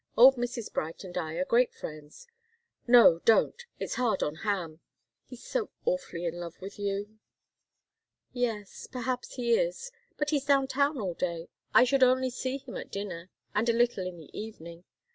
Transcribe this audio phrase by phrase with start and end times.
[0.17, 0.73] Old Mrs.
[0.73, 2.25] Bright and I are great friends."
[2.87, 3.63] "No don't!
[3.77, 4.79] It's hard on Ham.
[5.27, 7.19] He's so awfully in love with you."
[8.33, 9.91] "Yes perhaps he is.
[10.17, 13.73] But he's down town all day I should only see him at dinner, and a
[13.73, 14.85] little in the evening."